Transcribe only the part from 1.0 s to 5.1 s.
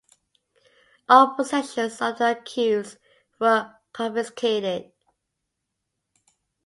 All possessions of the accused were confiscated.